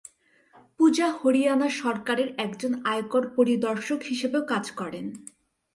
পূজা 0.79 1.07
হরিয়ানা 1.19 1.67
সরকারের 1.81 2.29
একজন 2.37 2.71
আয়কর 2.85 3.23
পরিদর্শক 3.35 3.99
হিসাবেও 4.03 4.43
কাজ 4.43 4.65
করেন। 4.71 5.05